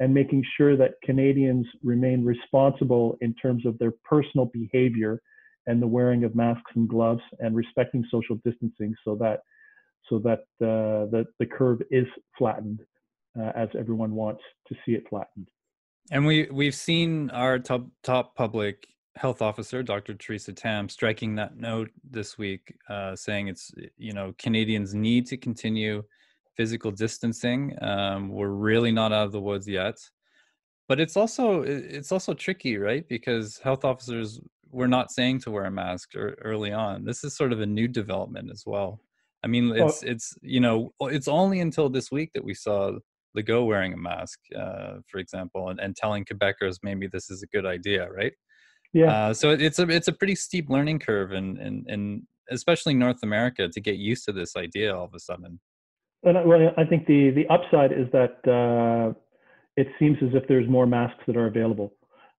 and 0.00 0.14
making 0.14 0.44
sure 0.56 0.76
that 0.76 0.94
Canadians 1.02 1.66
remain 1.82 2.24
responsible 2.24 3.16
in 3.20 3.34
terms 3.34 3.66
of 3.66 3.78
their 3.78 3.92
personal 4.04 4.46
behavior 4.46 5.20
and 5.66 5.80
the 5.80 5.86
wearing 5.86 6.24
of 6.24 6.34
masks 6.34 6.70
and 6.74 6.88
gloves 6.88 7.22
and 7.40 7.56
respecting 7.56 8.04
social 8.10 8.36
distancing 8.44 8.94
so 9.04 9.16
that 9.16 9.40
so 10.08 10.18
that 10.18 10.40
uh, 10.62 11.08
the, 11.10 11.24
the 11.38 11.46
curve 11.46 11.80
is 11.90 12.06
flattened 12.36 12.80
uh, 13.38 13.52
as 13.56 13.68
everyone 13.78 14.14
wants 14.14 14.42
to 14.68 14.74
see 14.84 14.92
it 14.92 15.04
flattened. 15.08 15.48
And 16.10 16.26
we 16.26 16.48
we've 16.52 16.74
seen 16.74 17.30
our 17.30 17.58
top 17.58 17.86
top 18.02 18.34
public 18.34 18.86
health 19.16 19.42
officer, 19.42 19.82
Dr. 19.82 20.14
Teresa 20.14 20.52
Tam, 20.52 20.88
striking 20.88 21.34
that 21.36 21.56
note 21.56 21.90
this 22.08 22.36
week, 22.36 22.74
uh, 22.88 23.14
saying 23.14 23.48
it's 23.48 23.70
you 23.96 24.12
know 24.12 24.34
Canadians 24.38 24.94
need 24.94 25.26
to 25.26 25.36
continue 25.36 26.02
physical 26.56 26.90
distancing. 26.90 27.76
Um, 27.82 28.28
we're 28.28 28.48
really 28.48 28.92
not 28.92 29.12
out 29.12 29.26
of 29.26 29.32
the 29.32 29.40
woods 29.40 29.68
yet, 29.68 29.96
but 30.88 31.00
it's 31.00 31.16
also 31.16 31.62
it's 31.62 32.12
also 32.12 32.34
tricky, 32.34 32.76
right? 32.76 33.08
Because 33.08 33.58
health 33.58 33.84
officers 33.84 34.40
were 34.70 34.88
not 34.88 35.12
saying 35.12 35.38
to 35.40 35.50
wear 35.50 35.66
a 35.66 35.70
mask 35.70 36.10
early 36.16 36.72
on. 36.72 37.04
This 37.04 37.22
is 37.22 37.36
sort 37.36 37.52
of 37.52 37.60
a 37.60 37.66
new 37.66 37.86
development 37.86 38.50
as 38.50 38.64
well. 38.66 39.00
I 39.44 39.46
mean, 39.46 39.74
it's 39.76 40.02
it's 40.02 40.36
you 40.42 40.60
know 40.60 40.92
it's 41.02 41.28
only 41.28 41.60
until 41.60 41.88
this 41.88 42.10
week 42.10 42.30
that 42.34 42.44
we 42.44 42.54
saw 42.54 42.92
Legault 43.36 43.66
wearing 43.66 43.92
a 43.92 43.96
mask, 43.96 44.38
uh, 44.56 44.94
for 45.08 45.18
example, 45.18 45.68
and, 45.68 45.80
and 45.80 45.94
telling 45.94 46.24
Quebecers 46.24 46.78
maybe 46.82 47.06
this 47.06 47.30
is 47.30 47.42
a 47.42 47.46
good 47.48 47.66
idea, 47.66 48.08
right? 48.10 48.32
Yeah. 48.94 49.12
Uh, 49.12 49.34
so 49.34 49.50
it's 49.50 49.78
a 49.78 49.88
it's 49.90 50.08
a 50.08 50.12
pretty 50.12 50.36
steep 50.36 50.70
learning 50.70 51.00
curve, 51.00 51.32
and 51.32 51.58
and 51.58 51.84
and 51.88 52.22
especially 52.50 52.94
North 52.94 53.22
America 53.22 53.68
to 53.68 53.80
get 53.80 53.96
used 53.96 54.24
to 54.26 54.32
this 54.32 54.56
idea 54.56 54.96
all 54.96 55.04
of 55.04 55.14
a 55.14 55.18
sudden. 55.18 55.60
And 56.22 56.38
I, 56.38 56.44
well, 56.44 56.70
I 56.78 56.84
think 56.84 57.06
the 57.06 57.30
the 57.30 57.46
upside 57.48 57.92
is 57.92 58.06
that 58.12 58.38
uh, 58.48 59.12
it 59.76 59.88
seems 59.98 60.16
as 60.22 60.30
if 60.32 60.46
there's 60.48 60.68
more 60.68 60.86
masks 60.86 61.20
that 61.26 61.36
are 61.36 61.46
available. 61.46 61.92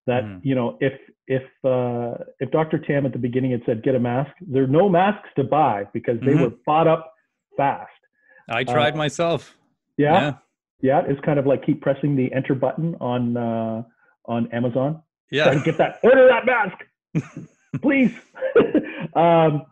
That 0.07 0.23
mm. 0.23 0.39
you 0.43 0.55
know, 0.55 0.77
if 0.79 0.93
if 1.27 1.43
uh, 1.65 2.23
if 2.39 2.49
Dr. 2.51 2.79
Tam 2.79 3.05
at 3.05 3.11
the 3.11 3.19
beginning 3.19 3.51
had 3.51 3.61
said 3.65 3.83
get 3.83 3.93
a 3.93 3.99
mask, 3.99 4.31
there 4.41 4.63
are 4.63 4.67
no 4.67 4.87
masks 4.87 5.29
to 5.35 5.43
buy 5.43 5.85
because 5.93 6.19
they 6.21 6.27
mm-hmm. 6.27 6.43
were 6.43 6.53
bought 6.65 6.87
up 6.87 7.13
fast. 7.57 7.91
I 8.49 8.63
tried 8.63 8.93
uh, 8.93 8.97
myself. 8.97 9.57
Yeah, 9.97 10.13
yeah, 10.13 10.33
yeah, 10.81 11.01
It's 11.05 11.19
kind 11.25 11.39
of 11.39 11.45
like 11.45 11.65
keep 11.65 11.81
pressing 11.81 12.15
the 12.15 12.31
enter 12.33 12.55
button 12.55 12.95
on 13.01 13.35
uh, 13.35 13.83
on 14.25 14.51
Amazon. 14.53 15.01
Yeah, 15.31 15.51
to 15.51 15.59
get 15.61 15.77
that 15.77 15.99
order 16.03 16.27
that 16.27 16.45
mask, 16.45 16.77
please. 17.81 18.13
um, 19.15 19.65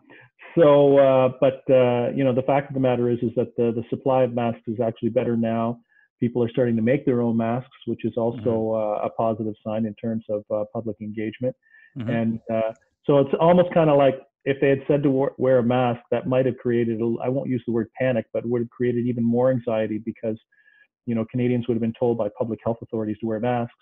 so, 0.56 0.98
uh, 0.98 1.32
but 1.40 1.62
uh, 1.70 2.10
you 2.10 2.24
know, 2.24 2.34
the 2.34 2.44
fact 2.46 2.68
of 2.68 2.74
the 2.74 2.80
matter 2.80 3.10
is, 3.10 3.18
is 3.22 3.30
that 3.36 3.56
the 3.56 3.72
the 3.72 3.84
supply 3.90 4.22
of 4.22 4.34
masks 4.34 4.62
is 4.66 4.80
actually 4.80 5.10
better 5.10 5.36
now. 5.36 5.80
People 6.20 6.42
are 6.42 6.50
starting 6.50 6.76
to 6.76 6.82
make 6.82 7.04
their 7.04 7.22
own 7.22 7.36
masks, 7.36 7.76
which 7.86 8.04
is 8.04 8.14
also 8.16 8.40
mm-hmm. 8.40 9.04
uh, 9.04 9.06
a 9.06 9.10
positive 9.10 9.54
sign 9.66 9.84
in 9.86 9.94
terms 9.94 10.24
of 10.28 10.44
uh, 10.50 10.64
public 10.72 10.96
engagement. 11.00 11.54
Mm-hmm. 11.98 12.10
And 12.10 12.40
uh, 12.52 12.72
so 13.04 13.18
it's 13.18 13.34
almost 13.40 13.72
kind 13.74 13.90
of 13.90 13.98
like 13.98 14.20
if 14.44 14.60
they 14.60 14.68
had 14.68 14.82
said 14.86 15.02
to 15.02 15.30
wear 15.38 15.58
a 15.58 15.62
mask, 15.62 16.00
that 16.10 16.26
might 16.26 16.46
have 16.46 16.56
created, 16.58 17.00
I 17.22 17.28
won't 17.28 17.48
use 17.48 17.62
the 17.66 17.72
word 17.72 17.88
panic, 17.98 18.26
but 18.32 18.44
would 18.44 18.60
have 18.60 18.70
created 18.70 19.06
even 19.06 19.24
more 19.24 19.50
anxiety 19.50 19.98
because, 19.98 20.36
you 21.06 21.14
know, 21.14 21.24
Canadians 21.30 21.66
would 21.66 21.74
have 21.74 21.82
been 21.82 21.94
told 21.98 22.18
by 22.18 22.28
public 22.36 22.60
health 22.62 22.76
authorities 22.82 23.16
to 23.20 23.26
wear 23.26 23.40
masks. 23.40 23.74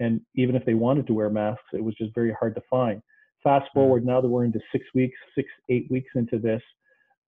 And 0.00 0.20
even 0.34 0.54
if 0.54 0.64
they 0.64 0.74
wanted 0.74 1.06
to 1.08 1.14
wear 1.14 1.30
masks, 1.30 1.64
it 1.72 1.82
was 1.82 1.94
just 1.94 2.14
very 2.14 2.34
hard 2.38 2.54
to 2.54 2.62
find. 2.70 3.02
Fast 3.42 3.64
mm-hmm. 3.66 3.78
forward 3.78 4.06
now 4.06 4.20
that 4.20 4.28
we're 4.28 4.44
into 4.44 4.60
six 4.72 4.84
weeks, 4.94 5.16
six, 5.34 5.48
eight 5.68 5.90
weeks 5.90 6.10
into 6.14 6.38
this, 6.38 6.62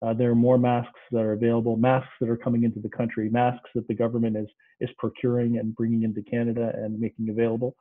uh, 0.02 0.14
there 0.14 0.30
are 0.30 0.34
more 0.36 0.56
masks 0.56 0.98
that 1.10 1.20
are 1.20 1.32
available, 1.32 1.76
masks 1.76 2.12
that 2.20 2.30
are 2.30 2.36
coming 2.36 2.64
into 2.64 2.80
the 2.80 2.88
country, 2.88 3.28
masks 3.28 3.68
that 3.74 3.86
the 3.86 3.94
government 3.94 4.36
is 4.36 4.48
is 4.80 4.88
procuring 4.96 5.58
and 5.58 5.74
bringing 5.76 6.04
into 6.04 6.22
Canada 6.22 6.72
and 6.74 6.98
making 6.98 7.28
available. 7.28 7.76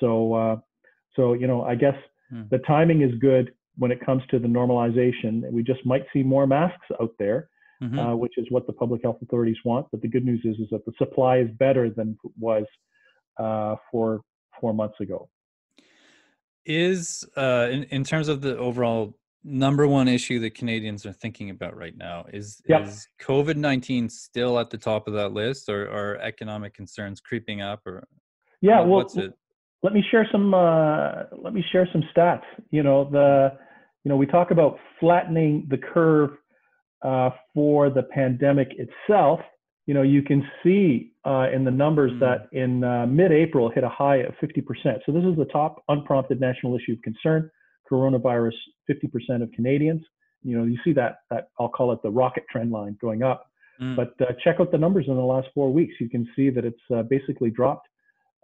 So, 0.00 0.34
uh, 0.34 0.56
so 1.16 1.32
you 1.32 1.46
know, 1.46 1.62
I 1.62 1.74
guess 1.74 1.94
mm. 2.32 2.48
the 2.50 2.58
timing 2.58 3.00
is 3.00 3.14
good 3.20 3.54
when 3.78 3.90
it 3.90 4.04
comes 4.04 4.22
to 4.30 4.38
the 4.38 4.48
normalization. 4.48 5.50
We 5.50 5.62
just 5.62 5.84
might 5.86 6.04
see 6.12 6.22
more 6.22 6.46
masks 6.46 6.86
out 7.00 7.14
there, 7.18 7.48
mm-hmm. 7.82 7.98
uh, 7.98 8.16
which 8.16 8.36
is 8.36 8.46
what 8.50 8.66
the 8.66 8.74
public 8.74 9.02
health 9.02 9.18
authorities 9.22 9.56
want. 9.64 9.86
But 9.90 10.02
the 10.02 10.08
good 10.08 10.26
news 10.26 10.42
is 10.44 10.56
is 10.58 10.68
that 10.72 10.84
the 10.84 10.92
supply 10.98 11.38
is 11.38 11.48
better 11.58 11.88
than 11.88 12.18
it 12.22 12.32
was 12.38 12.64
uh, 13.38 13.76
for 13.90 14.20
four 14.62 14.72
months 14.72 14.98
ago. 15.00 15.28
Is 16.64 17.28
uh, 17.36 17.68
in 17.70 17.82
in 17.96 18.04
terms 18.04 18.28
of 18.28 18.40
the 18.40 18.56
overall 18.56 19.14
number 19.44 19.88
one 19.88 20.06
issue 20.06 20.38
that 20.38 20.54
Canadians 20.54 21.04
are 21.04 21.12
thinking 21.12 21.50
about 21.50 21.76
right 21.76 21.96
now? 21.96 22.24
Is 22.32 22.62
yep. 22.68 22.86
is 22.86 23.08
COVID 23.20 23.56
nineteen 23.56 24.08
still 24.08 24.58
at 24.60 24.70
the 24.70 24.78
top 24.78 25.08
of 25.08 25.14
that 25.14 25.32
list, 25.32 25.68
or 25.68 25.90
are 25.90 26.16
economic 26.18 26.72
concerns 26.72 27.20
creeping 27.20 27.60
up? 27.60 27.80
Or 27.84 28.06
yeah, 28.60 28.78
well, 28.78 28.90
what's 28.90 29.16
it? 29.16 29.34
Let 29.82 29.92
me 29.92 30.04
share 30.10 30.28
some. 30.30 30.54
Uh, 30.54 31.24
let 31.36 31.52
me 31.52 31.64
share 31.72 31.88
some 31.92 32.04
stats. 32.16 32.44
You 32.70 32.84
know 32.84 33.10
the, 33.10 33.52
you 34.04 34.08
know 34.08 34.16
we 34.16 34.26
talk 34.26 34.52
about 34.52 34.78
flattening 35.00 35.66
the 35.68 35.78
curve 35.78 36.30
uh, 37.02 37.30
for 37.52 37.90
the 37.90 38.04
pandemic 38.04 38.68
itself. 38.78 39.40
You 39.86 39.94
know 39.94 40.02
you 40.02 40.22
can 40.22 40.46
see 40.62 41.12
uh, 41.24 41.46
in 41.52 41.64
the 41.64 41.70
numbers 41.70 42.12
mm. 42.12 42.20
that 42.20 42.48
in 42.52 42.84
uh, 42.84 43.06
mid-April 43.06 43.70
hit 43.70 43.84
a 43.84 43.88
high 43.88 44.18
of 44.18 44.34
50%. 44.42 44.64
So 45.06 45.12
this 45.12 45.24
is 45.24 45.36
the 45.36 45.48
top 45.52 45.82
unprompted 45.88 46.40
national 46.40 46.76
issue 46.76 46.92
of 46.92 47.02
concern 47.02 47.50
coronavirus 47.92 48.54
50% 48.90 49.42
of 49.42 49.52
Canadians. 49.52 50.02
You 50.42 50.58
know, 50.58 50.64
you 50.64 50.78
see 50.84 50.92
that, 50.94 51.18
that 51.30 51.48
I'll 51.58 51.68
call 51.68 51.92
it 51.92 52.00
the 52.02 52.10
rocket 52.10 52.44
trend 52.50 52.72
line 52.72 52.96
going 53.00 53.22
up. 53.22 53.46
Mm. 53.80 53.96
But 53.96 54.14
uh, 54.20 54.32
check 54.42 54.56
out 54.60 54.72
the 54.72 54.78
numbers 54.78 55.06
in 55.08 55.14
the 55.14 55.22
last 55.22 55.48
four 55.54 55.72
weeks. 55.72 55.94
You 56.00 56.08
can 56.08 56.28
see 56.34 56.50
that 56.50 56.64
it's 56.64 56.80
uh, 56.94 57.02
basically 57.02 57.50
dropped 57.50 57.88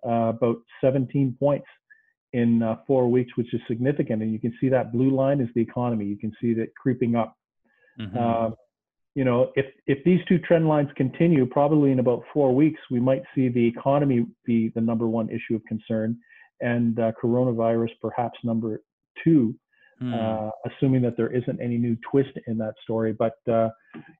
uh, 0.06 0.32
about 0.36 0.56
17 0.80 1.36
points 1.38 1.66
in 2.32 2.62
uh, 2.62 2.76
four 2.86 3.10
weeks, 3.10 3.36
which 3.36 3.52
is 3.54 3.60
significant. 3.66 4.22
And 4.22 4.32
you 4.32 4.38
can 4.38 4.54
see 4.60 4.68
that 4.68 4.92
blue 4.92 5.10
line 5.10 5.40
is 5.40 5.48
the 5.54 5.62
economy. 5.62 6.04
You 6.04 6.18
can 6.18 6.32
see 6.40 6.54
that 6.54 6.74
creeping 6.74 7.16
up. 7.16 7.36
Mm-hmm. 7.98 8.52
You 9.18 9.24
know, 9.24 9.50
if 9.56 9.66
if 9.88 9.98
these 10.04 10.20
two 10.28 10.38
trend 10.38 10.68
lines 10.68 10.90
continue, 10.96 11.44
probably 11.44 11.90
in 11.90 11.98
about 11.98 12.22
four 12.32 12.54
weeks, 12.54 12.80
we 12.88 13.00
might 13.00 13.22
see 13.34 13.48
the 13.48 13.66
economy 13.66 14.24
be 14.44 14.70
the 14.76 14.80
number 14.80 15.08
one 15.08 15.28
issue 15.28 15.56
of 15.56 15.64
concern, 15.64 16.16
and 16.60 16.96
uh, 17.00 17.10
coronavirus 17.20 17.88
perhaps 18.00 18.38
number 18.44 18.80
two, 19.24 19.56
mm. 20.00 20.14
uh, 20.14 20.52
assuming 20.70 21.02
that 21.02 21.16
there 21.16 21.34
isn't 21.34 21.60
any 21.60 21.78
new 21.78 21.96
twist 22.08 22.30
in 22.46 22.58
that 22.58 22.74
story. 22.84 23.12
But 23.12 23.34
uh, 23.50 23.70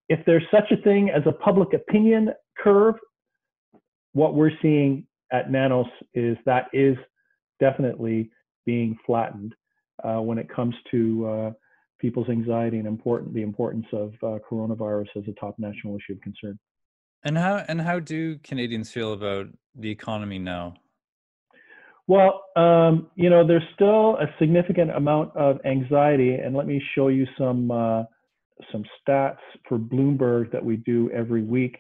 if 0.09 0.19
there's 0.27 0.43
such 0.51 0.73
a 0.73 0.83
thing 0.83 1.11
as 1.11 1.23
a 1.27 1.33
public 1.47 1.75
opinion 1.75 2.31
curve, 2.61 2.97
what 4.15 4.35
we're 4.35 4.59
seeing 4.61 5.07
at 5.31 5.49
Nanos 5.49 5.87
is 6.15 6.37
that 6.45 6.65
is 6.73 6.97
definitely 7.61 8.31
being 8.67 8.99
flattened 9.07 9.55
uh, 10.03 10.21
when 10.21 10.39
it 10.39 10.49
comes 10.53 10.75
to 10.91 11.29
uh, 11.29 11.51
people's 11.99 12.29
anxiety 12.29 12.79
and 12.79 12.87
important 12.87 13.35
the 13.35 13.43
importance 13.43 13.87
of 13.93 14.13
uh, 14.23 14.39
coronavirus 14.49 15.09
as 15.17 15.25
a 15.29 15.33
top 15.33 15.55
national 15.59 15.97
issue 15.97 16.13
of 16.15 16.21
concern. 16.21 16.59
And 17.25 17.37
how 17.37 17.65
and 17.69 17.81
how 17.81 17.99
do 17.99 18.39
Canadians 18.39 18.91
feel 18.91 19.13
about 19.13 19.47
the 19.75 19.91
economy 19.91 20.39
now? 20.39 20.75
Well, 22.07 22.45
um, 22.57 23.09
you 23.17 23.29
know, 23.29 23.47
there's 23.47 23.67
still 23.75 24.17
a 24.17 24.27
significant 24.39 24.91
amount 24.93 25.37
of 25.37 25.59
anxiety, 25.67 26.35
and 26.35 26.57
let 26.57 26.67
me 26.67 26.83
show 26.95 27.09
you 27.09 27.27
some 27.37 27.71
uh, 27.71 28.05
some 28.73 28.85
stats 29.01 29.39
for 29.69 29.79
Bloomberg 29.79 30.51
that 30.53 30.65
we 30.65 30.77
do 30.77 31.11
every 31.11 31.43
week. 31.43 31.77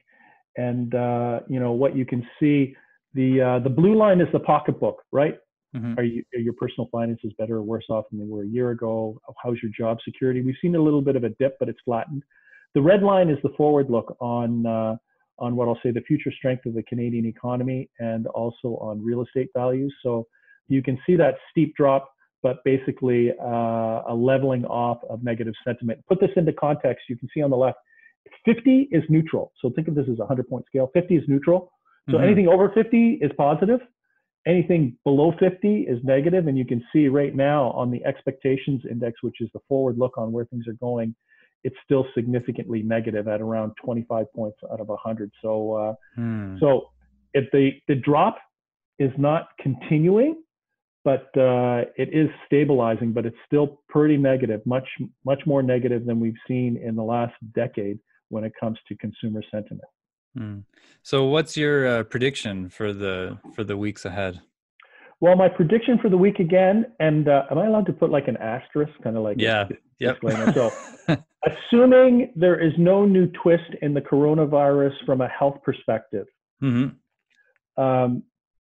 And 0.56 0.94
uh, 0.94 1.40
you 1.48 1.60
know 1.60 1.72
what 1.72 1.96
you 1.96 2.04
can 2.04 2.26
see 2.40 2.76
the 3.14 3.40
uh, 3.40 3.58
the 3.60 3.70
blue 3.70 3.96
line 3.96 4.20
is 4.20 4.28
the 4.32 4.40
pocketbook, 4.40 5.02
right? 5.12 5.38
Mm-hmm. 5.76 5.98
Are, 5.98 6.02
you, 6.02 6.24
are 6.34 6.40
your 6.40 6.54
personal 6.54 6.88
finances 6.90 7.32
better 7.38 7.56
or 7.56 7.62
worse 7.62 7.84
off 7.90 8.06
than 8.10 8.18
they 8.18 8.26
were 8.26 8.42
a 8.42 8.46
year 8.46 8.70
ago? 8.70 9.20
How's 9.42 9.56
your 9.62 9.70
job 9.76 9.98
security? 10.04 10.40
We've 10.40 10.56
seen 10.62 10.74
a 10.74 10.80
little 10.80 11.02
bit 11.02 11.14
of 11.14 11.24
a 11.24 11.30
dip, 11.30 11.58
but 11.58 11.68
it's 11.68 11.80
flattened. 11.84 12.22
The 12.74 12.80
red 12.80 13.02
line 13.02 13.28
is 13.28 13.38
the 13.42 13.50
forward 13.56 13.90
look 13.90 14.16
on 14.20 14.66
uh, 14.66 14.96
on 15.38 15.56
what 15.56 15.68
I'll 15.68 15.78
say 15.82 15.90
the 15.90 16.00
future 16.00 16.32
strength 16.36 16.66
of 16.66 16.74
the 16.74 16.82
Canadian 16.82 17.26
economy 17.26 17.88
and 17.98 18.26
also 18.28 18.76
on 18.80 19.02
real 19.02 19.22
estate 19.22 19.48
values. 19.56 19.94
So 20.02 20.26
you 20.68 20.82
can 20.82 20.98
see 21.06 21.16
that 21.16 21.34
steep 21.50 21.76
drop, 21.76 22.10
but 22.42 22.58
basically 22.64 23.30
uh, 23.40 24.02
a 24.08 24.14
leveling 24.14 24.64
off 24.64 24.98
of 25.08 25.22
negative 25.22 25.54
sentiment. 25.64 26.00
Put 26.08 26.20
this 26.20 26.30
into 26.36 26.52
context, 26.52 27.04
you 27.08 27.16
can 27.16 27.28
see 27.32 27.42
on 27.42 27.50
the 27.50 27.56
left, 27.56 27.78
50 28.44 28.88
is 28.90 29.02
neutral. 29.08 29.52
So 29.60 29.70
think 29.70 29.88
of 29.88 29.94
this 29.94 30.04
as 30.10 30.16
a 30.16 30.26
100 30.26 30.48
point 30.48 30.64
scale. 30.66 30.90
50 30.92 31.16
is 31.16 31.24
neutral. 31.28 31.72
So 32.08 32.16
mm-hmm. 32.16 32.24
anything 32.24 32.48
over 32.48 32.70
50 32.70 33.18
is 33.22 33.30
positive. 33.36 33.80
Anything 34.48 34.96
below 35.04 35.34
50 35.38 35.82
is 35.82 35.98
negative, 36.02 36.46
and 36.46 36.56
you 36.56 36.64
can 36.64 36.82
see 36.90 37.08
right 37.08 37.34
now 37.34 37.70
on 37.72 37.90
the 37.90 38.02
expectations 38.06 38.82
index, 38.90 39.22
which 39.22 39.36
is 39.40 39.50
the 39.52 39.60
forward 39.68 39.98
look 39.98 40.16
on 40.16 40.32
where 40.32 40.46
things 40.46 40.66
are 40.66 40.78
going, 40.80 41.14
it's 41.64 41.76
still 41.84 42.06
significantly 42.14 42.82
negative 42.82 43.28
at 43.28 43.42
around 43.42 43.72
25 43.84 44.24
points 44.34 44.56
out 44.72 44.80
of 44.80 44.88
100. 44.88 45.30
So, 45.42 45.72
uh, 45.74 45.94
hmm. 46.14 46.56
so 46.60 46.88
if 47.34 47.50
the 47.52 47.72
the 47.88 47.96
drop 47.96 48.38
is 48.98 49.10
not 49.18 49.48
continuing, 49.60 50.42
but 51.04 51.26
uh, 51.36 51.84
it 51.96 52.08
is 52.12 52.28
stabilizing, 52.46 53.12
but 53.12 53.26
it's 53.26 53.36
still 53.46 53.82
pretty 53.88 54.16
negative, 54.16 54.60
much 54.64 54.88
much 55.26 55.42
more 55.46 55.62
negative 55.62 56.06
than 56.06 56.20
we've 56.20 56.40
seen 56.46 56.76
in 56.76 56.96
the 56.96 57.02
last 57.02 57.34
decade 57.54 57.98
when 58.30 58.44
it 58.44 58.52
comes 58.58 58.78
to 58.88 58.96
consumer 58.96 59.42
sentiment. 59.50 59.88
Hmm. 60.36 60.58
So, 61.02 61.24
what's 61.24 61.56
your 61.56 61.86
uh, 61.86 62.02
prediction 62.04 62.68
for 62.68 62.92
the 62.92 63.38
for 63.54 63.64
the 63.64 63.76
weeks 63.76 64.04
ahead? 64.04 64.40
Well, 65.20 65.34
my 65.34 65.48
prediction 65.48 65.98
for 65.98 66.08
the 66.08 66.16
week 66.16 66.38
again, 66.38 66.86
and 67.00 67.28
uh, 67.28 67.44
am 67.50 67.58
I 67.58 67.66
allowed 67.66 67.86
to 67.86 67.92
put 67.92 68.10
like 68.10 68.28
an 68.28 68.36
asterisk, 68.36 68.92
kind 69.02 69.16
of 69.16 69.24
like 69.24 69.36
yeah, 69.38 69.68
yep. 69.98 70.18
So, 70.54 70.70
assuming 71.44 72.32
there 72.36 72.60
is 72.60 72.72
no 72.78 73.04
new 73.04 73.26
twist 73.42 73.70
in 73.82 73.94
the 73.94 74.00
coronavirus 74.00 74.92
from 75.04 75.20
a 75.20 75.28
health 75.28 75.58
perspective, 75.64 76.26
mm-hmm. 76.62 77.82
um, 77.82 78.22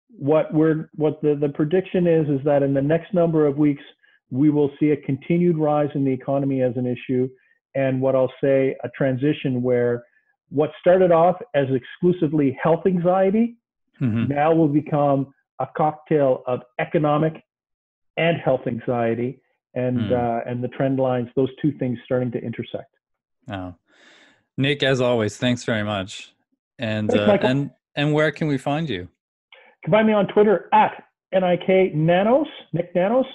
what 0.08 0.54
we're 0.54 0.88
what 0.94 1.20
the, 1.20 1.34
the 1.34 1.48
prediction 1.48 2.06
is 2.06 2.28
is 2.28 2.40
that 2.44 2.62
in 2.62 2.74
the 2.74 2.82
next 2.82 3.12
number 3.12 3.46
of 3.46 3.58
weeks 3.58 3.82
we 4.30 4.50
will 4.50 4.70
see 4.78 4.90
a 4.90 4.96
continued 4.96 5.56
rise 5.56 5.90
in 5.94 6.04
the 6.04 6.12
economy 6.12 6.62
as 6.62 6.76
an 6.76 6.86
issue, 6.86 7.28
and 7.74 8.00
what 8.00 8.14
I'll 8.14 8.32
say 8.40 8.76
a 8.84 8.88
transition 8.90 9.62
where 9.62 10.04
what 10.50 10.70
started 10.80 11.12
off 11.12 11.36
as 11.54 11.66
exclusively 11.70 12.58
health 12.62 12.86
anxiety 12.86 13.56
Mhm. 14.00 14.28
now 14.28 14.54
will 14.54 14.68
become 14.68 15.32
a 15.58 15.66
cocktail 15.66 16.42
of 16.46 16.62
economic 16.78 17.42
and 18.16 18.36
health 18.38 18.66
anxiety, 18.66 19.40
and 19.74 20.08
Hmm. 20.08 20.12
uh, 20.12 20.40
and 20.46 20.62
the 20.62 20.68
trend 20.68 20.98
lines, 20.98 21.28
those 21.34 21.54
two 21.56 21.72
things 21.72 21.98
starting 22.04 22.30
to 22.32 22.42
intersect. 22.42 22.94
Oh. 23.50 23.74
Nick, 24.58 24.82
as 24.82 25.00
always, 25.00 25.36
thanks 25.38 25.64
very 25.64 25.82
much. 25.82 26.32
And 26.78 27.10
Thanks, 27.10 27.44
uh, 27.44 27.48
and 27.48 27.70
and 27.94 28.12
where 28.12 28.30
can 28.30 28.48
we 28.48 28.58
find 28.58 28.88
you? 28.88 29.02
You 29.02 29.08
can 29.84 29.92
find 29.92 30.06
me 30.06 30.12
on 30.12 30.26
Twitter 30.28 30.68
at 30.72 31.04
NIK 31.32 31.94
Nanos, 31.94 32.48
Nik 32.72 32.94
Nanos, 32.94 33.26